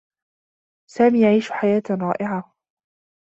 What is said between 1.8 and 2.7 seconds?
رائعة.